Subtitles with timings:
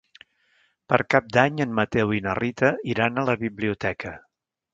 [0.93, 4.17] Per Cap d'Any en Mateu i na Rita iran a la biblioteca.